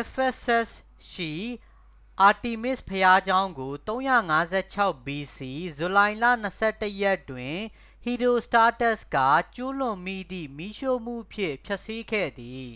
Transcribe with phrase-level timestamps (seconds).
[0.00, 0.70] ephesus
[1.10, 1.32] ရှိ
[2.28, 5.38] artemis ဘုရားကျောင်းကို 356 bc
[5.76, 6.24] ဇူလိုင်လ
[6.62, 7.56] 21 ရက်တွင်
[8.02, 9.16] ဟီရီုစတားတက်စ် က
[9.54, 12.70] ကျူးလွန်မိသည့် မီးရှို့မှုဖြင့် ဖျက်ဆီးခဲ့သည်